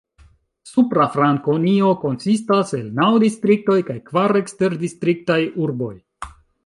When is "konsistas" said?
2.05-2.73